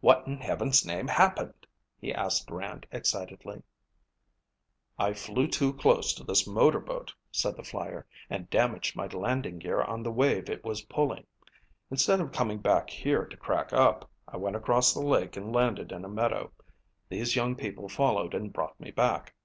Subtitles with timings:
[0.00, 1.68] "What in heaven's name happened?"
[2.00, 3.62] he asked Rand excitedly.
[4.98, 9.60] "I flew too close to this motor boat," said the flyer, "and damaged my landing
[9.60, 11.24] gear on the wave it was pulling.
[11.88, 15.92] Instead of coming back here to crack up I went across the lake and landed
[15.92, 16.50] in a meadow.
[17.08, 19.32] These young people followed and brought me back.